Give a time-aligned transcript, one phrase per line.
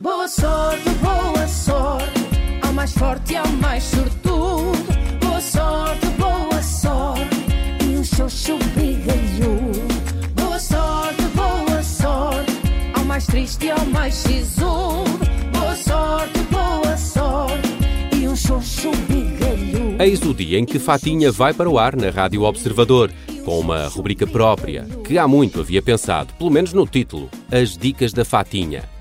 [0.00, 2.20] Boa sorte, boa sorte,
[2.62, 4.78] ao mais forte e ao mais sortudo.
[5.20, 7.36] Boa sorte, boa sorte,
[7.84, 9.88] e um xoxo brigalhudo.
[10.36, 12.52] Boa sorte, boa sorte,
[12.94, 15.18] ao mais triste e ao mais sisudo.
[15.50, 17.68] Boa sorte, boa sorte,
[18.14, 20.00] e um xoxo brigalhudo.
[20.00, 23.10] Eis o dia em que Fatinha vai para o ar na Rádio Observador,
[23.44, 28.12] com uma rubrica própria, que há muito havia pensado, pelo menos no título, As Dicas
[28.12, 28.96] da Fatinha.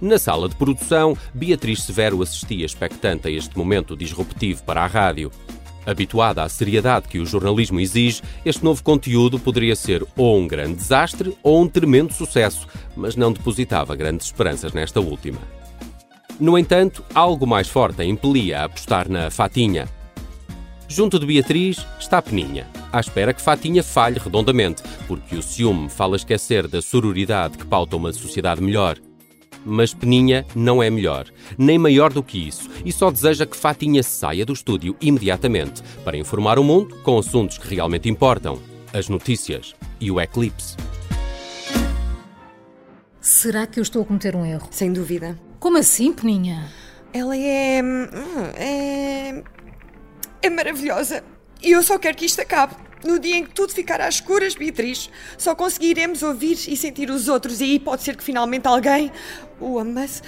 [0.00, 5.30] Na sala de produção, Beatriz Severo assistia expectante a este momento disruptivo para a rádio.
[5.84, 10.76] Habituada à seriedade que o jornalismo exige, este novo conteúdo poderia ser ou um grande
[10.76, 15.38] desastre ou um tremendo sucesso, mas não depositava grandes esperanças nesta última.
[16.38, 19.86] No entanto, algo mais forte a impelia a apostar na Fatinha.
[20.88, 26.16] Junto de Beatriz está Peninha, à espera que Fatinha falhe redondamente, porque o ciúme fala
[26.16, 28.96] esquecer da sororidade que pauta uma sociedade melhor.
[29.64, 31.26] Mas Peninha não é melhor,
[31.58, 36.16] nem maior do que isso, e só deseja que Fatinha saia do estúdio imediatamente para
[36.16, 38.60] informar o mundo com assuntos que realmente importam:
[38.92, 40.76] as notícias e o eclipse.
[43.20, 44.68] Será que eu estou a cometer um erro?
[44.70, 45.38] Sem dúvida.
[45.58, 46.68] Como assim, Peninha?
[47.12, 47.82] Ela é.
[47.82, 48.08] hum,
[48.54, 49.42] é.
[50.42, 51.22] é maravilhosa.
[51.62, 52.74] E eu só quero que isto acabe.
[53.04, 57.28] No dia em que tudo ficar às escuras, Beatriz, só conseguiremos ouvir e sentir os
[57.28, 57.60] outros.
[57.60, 59.10] E aí pode ser que finalmente alguém.
[59.60, 60.22] O amasse.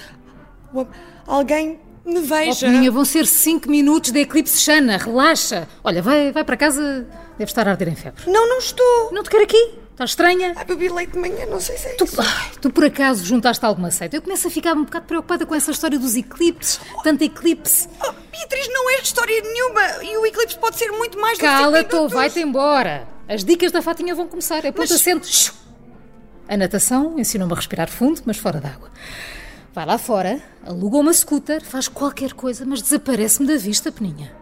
[1.27, 2.65] alguém me Oh, veja.
[2.67, 5.67] Peninha, vão ser 5 minutos de eclipse Xana, relaxa.
[5.83, 7.07] Olha, vai, vai para casa,
[7.37, 8.23] deve estar a arder em febre.
[8.29, 9.09] Não, não estou.
[9.13, 10.51] Não te quero aqui, estás estranha?
[10.55, 12.19] Ai, bebi leite de manhã, não sei se é Tu, isso.
[12.19, 14.17] ai, tu por acaso juntaste alguma seita?
[14.17, 17.87] Eu começo a ficar um bocado preocupada com essa história dos eclipses, tanto eclipse.
[18.05, 20.03] Oh, Beatriz, não é história nenhuma.
[20.03, 23.07] E o eclipse pode ser muito mais do que Cala-te vai-te embora.
[23.29, 24.65] As dicas da Fatinha vão começar.
[24.65, 25.27] Aponta Mas-.
[25.29, 25.53] Shoo.
[26.47, 28.89] A natação ensinou-me a respirar fundo, mas fora d'água.
[29.71, 34.35] Vai lá fora, aluga uma scooter, faz qualquer coisa, mas desaparece-me da vista, Peninha.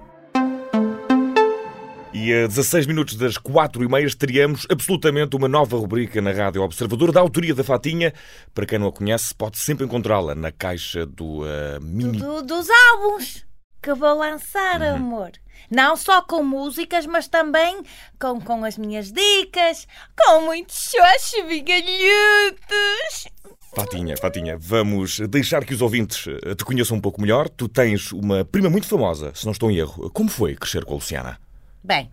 [2.14, 6.62] E a 16 minutos das 4 e meia estreamos absolutamente uma nova rubrica na Rádio
[6.62, 8.14] Observador, da autoria da Fatinha.
[8.54, 12.20] Para quem não a conhece, pode sempre encontrá-la na caixa do ah, Mini.
[12.20, 13.51] Do- dos álbuns
[13.82, 15.32] que vou lançar, amor.
[15.70, 17.82] Não só com músicas, mas também
[18.20, 19.88] com, com as minhas dicas,
[20.18, 23.28] com muitos xoxos bigalhudos.
[23.74, 27.48] Fatinha, Fatinha, vamos deixar que os ouvintes ah, te conheçam um pouco melhor.
[27.48, 30.10] Tu tens uma prima muito famosa, se não estou em erro.
[30.12, 31.40] Como foi crescer com a Luciana?
[31.82, 32.12] Bem,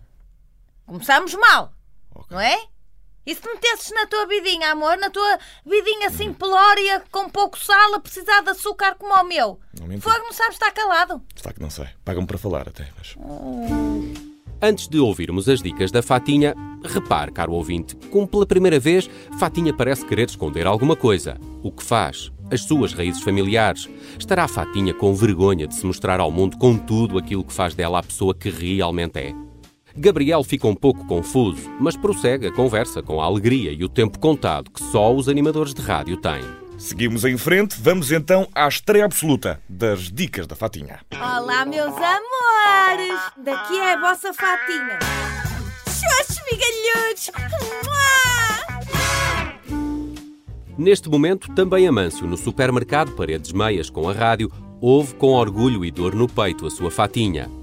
[0.85, 1.73] começamos mal,
[2.29, 2.57] não é?
[3.25, 7.93] E se te metesses na tua vidinha, amor, na tua vidinha simplória, com pouco sal,
[7.95, 9.59] a precisar de açúcar como o meu?
[9.79, 11.21] Não me Fogo, não sabes estar calado.
[11.35, 11.87] De facto, não sei.
[12.03, 13.15] Pagam-me para falar até, mas.
[14.61, 19.73] Antes de ouvirmos as dicas da Fatinha, repare, caro ouvinte, como pela primeira vez Fatinha
[19.73, 21.37] parece querer esconder alguma coisa.
[21.63, 22.31] O que faz?
[22.51, 23.87] As suas raízes familiares.
[24.17, 27.75] Estará a Fatinha com vergonha de se mostrar ao mundo com tudo aquilo que faz
[27.75, 29.48] dela a pessoa que realmente é?
[29.99, 34.17] Gabriel fica um pouco confuso, mas prossegue a conversa com a alegria e o tempo
[34.17, 36.41] contado que só os animadores de rádio têm.
[36.77, 41.01] Seguimos em frente, vamos então à estreia absoluta das dicas da Fatinha.
[41.13, 43.19] Olá, meus amores!
[43.43, 44.99] Daqui é a vossa fatinha.
[45.85, 47.31] Xoxos bigalhudos!
[47.85, 48.09] Mua!
[50.77, 54.49] Neste momento, também Amâncio, no supermercado Paredes Meias com a rádio,
[54.79, 57.58] ouve com orgulho e dor no peito a sua fatinha.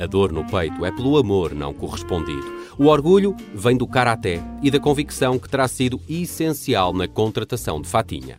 [0.00, 2.46] A dor no peito é pelo amor não correspondido.
[2.78, 7.86] O orgulho vem do karaté e da convicção que terá sido essencial na contratação de
[7.86, 8.38] Fatinha.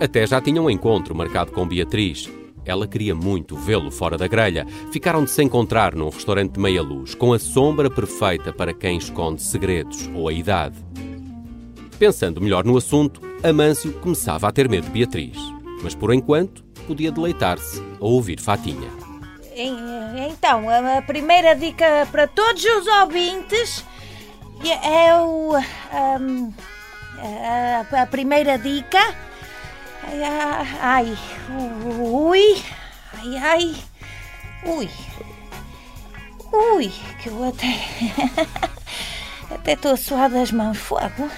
[0.00, 2.30] Até já tinham um encontro marcado com Beatriz.
[2.64, 4.66] Ela queria muito vê-lo fora da grelha.
[4.90, 9.42] Ficaram de se encontrar num restaurante de meia-luz, com a sombra perfeita para quem esconde
[9.42, 10.78] segredos ou a idade.
[11.98, 15.36] Pensando melhor no assunto, Amâncio começava a ter medo de Beatriz.
[15.82, 19.11] Mas por enquanto, podia deleitar-se a ouvir Fatinha.
[19.54, 23.84] En- Então, a primeira dica para todos os ouvintes
[24.82, 25.54] é o.
[25.92, 26.52] ahm,
[28.00, 28.98] a, primeira dica.
[30.80, 31.16] Ai,
[32.00, 32.62] ui,
[33.14, 33.76] ai, ai,
[34.64, 34.90] ui,
[36.52, 37.66] ui, que eu até.
[39.54, 40.76] até estou a suar das mãos.
[40.78, 41.30] Fogo.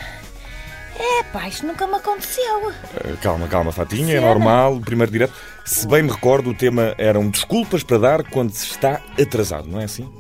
[1.07, 2.69] É, pá, isto nunca me aconteceu.
[2.69, 5.35] Uh, Calma, calma, Fatinha, é normal, primeiro direto.
[5.65, 9.81] Se bem me recordo, o tema eram desculpas para dar quando se está atrasado, não
[9.81, 10.11] é assim?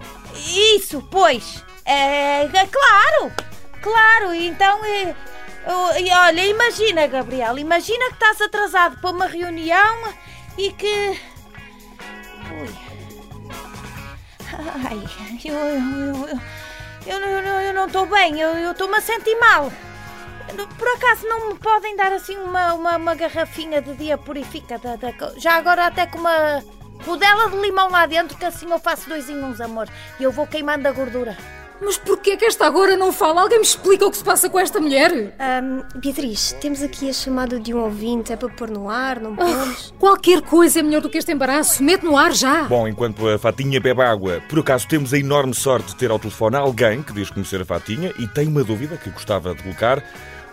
[0.77, 1.65] Isso, pois.
[1.87, 3.33] É, é claro,
[3.81, 4.35] claro.
[4.35, 5.15] Então, é,
[6.01, 10.13] e olha, imagina, Gabriel, imagina que estás atrasado para uma reunião
[10.59, 11.19] e que.
[12.61, 12.71] Ui.
[14.87, 15.03] Ai,
[15.45, 16.39] eu, eu, eu, eu,
[17.07, 19.73] eu, não- eu eu não estou bem, eu estou-me a sentir mal.
[20.79, 24.79] Por acaso não me podem dar assim uma, uma, uma garrafinha de dia purifica?
[24.79, 26.63] Da, da- já agora até com uma
[27.05, 29.89] rodela de limão lá dentro, que assim eu faço dois em uns, amor.
[30.19, 31.37] E eu vou queimando a gordura.
[31.83, 33.43] Mas porquê que esta agora não fala?
[33.43, 35.35] Alguém me explica o que se passa com esta mulher?
[35.41, 38.33] Ahm, Beatriz, temos aqui a chamada de um ouvinte.
[38.33, 39.93] É para pôr no ar, não podemos?
[39.99, 41.83] Qualquer coisa é melhor do que este embaraço.
[41.83, 42.63] Mete no ar já.
[42.63, 46.19] Bom, enquanto a Fatinha bebe água, por acaso temos a enorme sorte de ter ao
[46.19, 50.03] telefone alguém que diz conhecer a Fatinha e tem uma dúvida que gostava de colocar.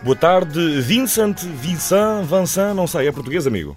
[0.04, 3.74] Boa tarde, Vincent, Vincent, Vincent, não sei, é português, amigo?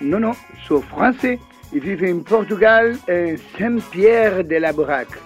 [0.00, 0.34] Non, non,
[0.66, 1.38] sou français
[1.72, 5.16] e vivo em Portugal, em Saint-Pierre de la Bourraque.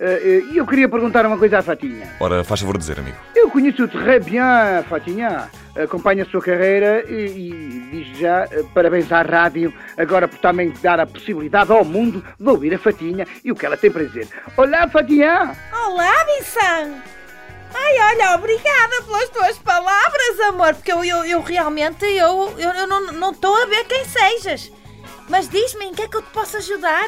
[0.00, 2.08] Eh, E eu queria perguntar uma coisa à Fatinha.
[2.20, 3.16] Ora, faz favor de dizer, amigo.
[3.34, 8.64] Eu conheço très bien a Fatinha, acompanho a sua carreira e, e diz já eh,
[8.74, 13.24] parabéns à rádio, agora por também dar a possibilidade ao mundo de ouvir a Fatinha
[13.44, 14.26] e o que ela tem para dizer.
[14.56, 15.56] Olá, Fatinha!
[15.86, 17.17] Olá, Vincent!
[17.74, 22.86] Ai, olha, obrigada pelas tuas palavras, amor, porque eu, eu, eu realmente eu, eu, eu
[22.86, 24.72] não não estou a ver quem sejas.
[25.28, 27.06] Mas diz-me em que é que eu te posso ajudar?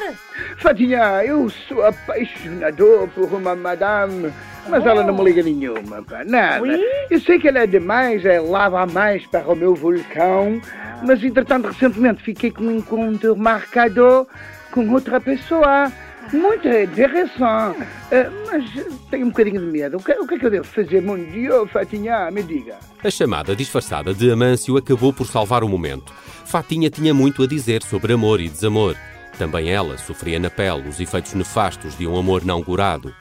[0.57, 4.31] Fatinha, eu sou apaixonador por uma madame,
[4.69, 6.61] mas ela não me liga nenhuma, pá, nada.
[6.61, 6.79] Oui?
[7.09, 10.61] Eu sei que ela é demais, é lava a mais para o meu vulcão,
[11.03, 14.27] mas entretanto recentemente fiquei com um encontro marcado
[14.71, 15.91] com outra pessoa.
[16.33, 17.79] Muito interessante,
[18.11, 18.63] Eh, mas
[19.09, 19.97] tenho um bocadinho de medo.
[19.97, 22.29] O que, o que é que eu devo fazer, mon Dieu, Fatinha?
[22.31, 22.77] Me diga.
[23.03, 26.13] A chamada disfarçada de Amâncio acabou por salvar o momento.
[26.45, 28.95] Fatinha tinha muito a dizer sobre amor e desamor.
[29.37, 33.13] Também ela sofria na pele os efeitos nefastos de um amor não curado.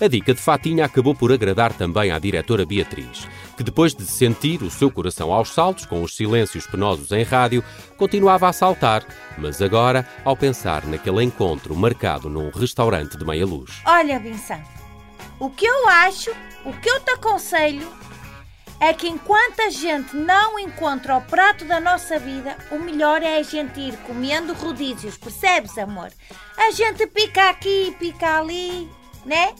[0.00, 4.62] A dica de Fatinha acabou por agradar também à diretora Beatriz, que depois de sentir
[4.62, 7.64] o seu coração aos saltos com os silêncios penosos em rádio,
[7.96, 9.06] continuava a saltar,
[9.38, 13.82] mas agora ao pensar naquele encontro marcado num restaurante de meia luz.
[13.86, 14.64] Olha, Vincent,
[15.38, 16.30] o que eu acho,
[16.64, 17.86] o que eu te aconselho
[18.80, 23.38] é que enquanto a gente não encontra o prato da nossa vida, o melhor é
[23.38, 26.10] a gente ir comendo rodízios, percebes, amor?
[26.56, 28.90] A gente pica aqui, pica ali,
[29.24, 29.54] né?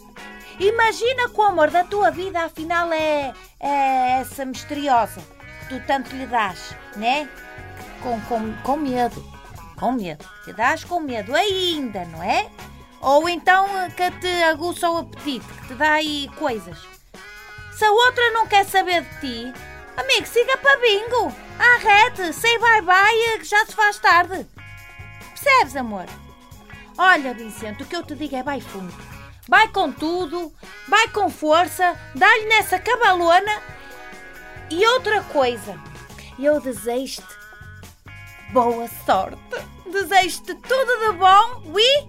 [0.58, 5.20] Imagina que o amor da tua vida afinal é, é essa misteriosa
[5.61, 7.28] que tu tanto lhe dás, né?
[8.02, 9.25] Com, com, com medo,
[9.78, 12.49] com medo, te dás com medo ainda, não é?
[13.00, 13.66] Ou então
[13.96, 16.78] que te aguça o apetite, que te dá aí coisas.
[17.72, 19.52] Se a outra não quer saber de ti,
[19.96, 21.34] amigo, siga para bingo.
[21.58, 24.46] Arrete, sei bye bye, eh, que já se faz tarde.
[25.31, 26.06] Percebes, amor?
[26.96, 29.13] Olha, Vicente, o que eu te digo é vai fundo.
[29.49, 30.52] Vai com tudo,
[30.88, 33.62] vai com força, dá-lhe nessa cabalona.
[34.70, 35.79] E outra coisa,
[36.38, 37.44] eu desejo-te
[38.52, 39.38] boa sorte.
[39.91, 42.08] Desejo-te tudo de bom, oui?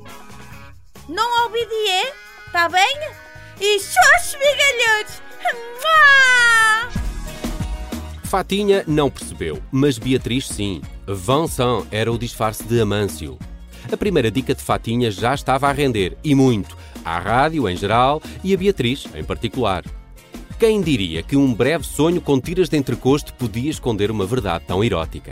[1.10, 2.14] Não obedier,
[2.52, 2.96] tá bem?
[3.60, 5.22] E migalhudos!
[5.82, 6.66] Mua!
[8.24, 10.82] Fatinha não percebeu, mas Beatriz sim.
[11.08, 13.38] Vincent era o disfarce de Amâncio.
[13.96, 16.76] A primeira dica de Fatinha já estava a render, e muito,
[17.06, 19.86] à rádio em geral e a Beatriz em particular.
[20.60, 24.84] Quem diria que um breve sonho com tiras de entrecosto podia esconder uma verdade tão
[24.84, 25.32] erótica?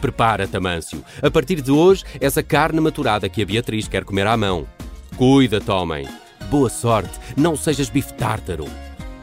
[0.00, 1.04] Prepara-te, Amâncio.
[1.20, 4.66] A partir de hoje, essa carne maturada que a Beatriz quer comer à mão.
[5.18, 6.08] Cuida-te, homem.
[6.48, 8.64] Boa sorte, não sejas bife tártaro.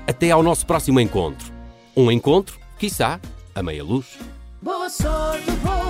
[0.06, 1.52] Até ao nosso próximo encontro.
[1.96, 3.20] Um encontro, quiçá,
[3.56, 4.06] a meia luz.
[4.62, 5.87] Boa sorte, boa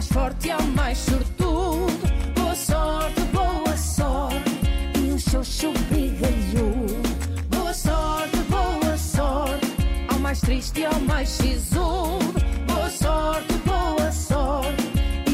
[0.00, 1.92] mais forte e ao mais sortudo.
[2.34, 4.50] Boa sorte, boa sorte,
[4.98, 7.02] e um xoxo brigalhudo.
[7.50, 9.66] Boa sorte, boa sorte,
[10.08, 12.34] ao mais triste e ao mais sisudo.
[12.66, 14.84] Boa sorte, boa sorte,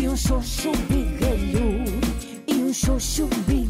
[0.01, 2.01] e um xoxo brigalhudo,
[2.49, 3.66] e um xoxo brigalhudo.